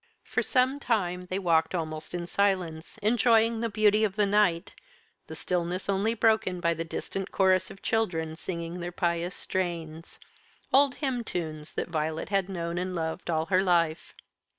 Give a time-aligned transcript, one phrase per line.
[0.23, 4.73] For some time they walked almost in silence, enjoying the beauty of the night,
[5.27, 10.19] the stillness only broken by the distant chorus of children singing their pious strains
[10.73, 14.15] old hymn tunes that Violet had known and loved all her life.